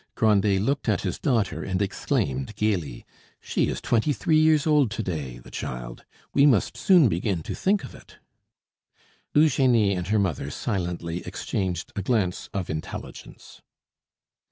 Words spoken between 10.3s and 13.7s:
silently exchanged a glance of intelligence.